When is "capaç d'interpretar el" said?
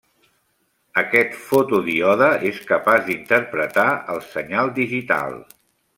2.71-4.23